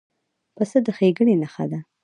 پسه 0.55 0.77
د 0.85 0.87
ښېګڼې 0.97 1.33
نښه 1.41 1.65
ده. 1.71 1.79